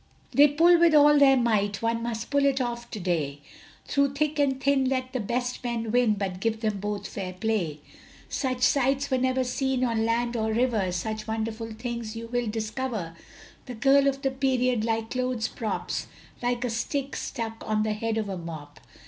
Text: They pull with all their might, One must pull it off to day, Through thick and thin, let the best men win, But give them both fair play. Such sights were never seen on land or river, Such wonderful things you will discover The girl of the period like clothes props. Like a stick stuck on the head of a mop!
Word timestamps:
They 0.31 0.47
pull 0.47 0.79
with 0.79 0.95
all 0.95 1.19
their 1.19 1.37
might, 1.37 1.83
One 1.83 2.01
must 2.01 2.31
pull 2.31 2.43
it 2.47 2.59
off 2.59 2.89
to 2.89 2.99
day, 2.99 3.39
Through 3.85 4.15
thick 4.15 4.39
and 4.39 4.59
thin, 4.59 4.85
let 4.89 5.13
the 5.13 5.19
best 5.19 5.63
men 5.63 5.91
win, 5.91 6.13
But 6.15 6.39
give 6.39 6.61
them 6.61 6.79
both 6.79 7.07
fair 7.07 7.33
play. 7.33 7.81
Such 8.27 8.63
sights 8.63 9.11
were 9.11 9.19
never 9.19 9.43
seen 9.43 9.83
on 9.83 10.03
land 10.03 10.35
or 10.35 10.51
river, 10.51 10.91
Such 10.91 11.27
wonderful 11.27 11.73
things 11.73 12.15
you 12.15 12.25
will 12.29 12.47
discover 12.47 13.15
The 13.67 13.75
girl 13.75 14.07
of 14.07 14.23
the 14.23 14.31
period 14.31 14.83
like 14.83 15.11
clothes 15.11 15.47
props. 15.47 16.07
Like 16.41 16.65
a 16.65 16.71
stick 16.71 17.15
stuck 17.15 17.63
on 17.67 17.83
the 17.83 17.93
head 17.93 18.17
of 18.17 18.27
a 18.27 18.39
mop! 18.39 18.79